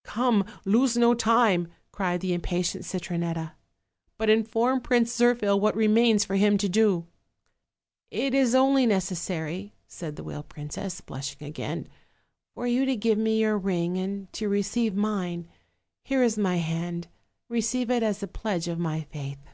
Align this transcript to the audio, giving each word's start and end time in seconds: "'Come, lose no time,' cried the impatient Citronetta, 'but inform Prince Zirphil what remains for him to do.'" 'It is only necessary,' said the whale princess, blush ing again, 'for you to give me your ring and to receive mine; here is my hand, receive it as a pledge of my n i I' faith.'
"'Come, 0.02 0.44
lose 0.66 0.98
no 0.98 1.14
time,' 1.14 1.68
cried 1.92 2.20
the 2.20 2.34
impatient 2.34 2.84
Citronetta, 2.84 3.52
'but 4.18 4.28
inform 4.28 4.82
Prince 4.82 5.18
Zirphil 5.18 5.58
what 5.58 5.74
remains 5.74 6.26
for 6.26 6.36
him 6.36 6.58
to 6.58 6.68
do.'" 6.68 7.06
'It 8.10 8.34
is 8.34 8.54
only 8.54 8.84
necessary,' 8.84 9.72
said 9.86 10.16
the 10.16 10.22
whale 10.22 10.42
princess, 10.42 11.00
blush 11.00 11.34
ing 11.40 11.48
again, 11.48 11.88
'for 12.54 12.66
you 12.66 12.84
to 12.84 12.96
give 12.96 13.16
me 13.16 13.40
your 13.40 13.56
ring 13.56 13.96
and 13.96 14.30
to 14.34 14.46
receive 14.50 14.94
mine; 14.94 15.48
here 16.02 16.22
is 16.22 16.36
my 16.36 16.56
hand, 16.58 17.08
receive 17.48 17.90
it 17.90 18.02
as 18.02 18.22
a 18.22 18.28
pledge 18.28 18.68
of 18.68 18.78
my 18.78 18.96
n 18.96 18.98
i 18.98 18.98
I' 18.98 19.04
faith.' 19.10 19.46